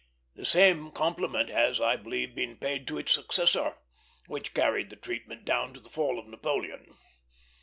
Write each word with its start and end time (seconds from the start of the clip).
The 0.33 0.45
same 0.45 0.89
compliment 0.89 1.49
has, 1.49 1.79
I 1.79 1.95
believe, 1.95 2.33
been 2.33 2.57
paid 2.57 2.87
to 2.87 2.97
its 2.97 3.11
successor, 3.11 3.77
which 4.25 4.55
carried 4.55 4.89
the 4.89 4.95
treatment 4.95 5.45
down 5.45 5.75
to 5.75 5.79
the 5.79 5.91
fall 5.91 6.17
of 6.17 6.25
Napoleon. 6.25 6.97